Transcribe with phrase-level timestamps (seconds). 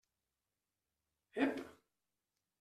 [1.43, 1.55] Ep!